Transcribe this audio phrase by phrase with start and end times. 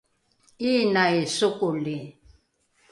[0.71, 1.97] ’inai sokoli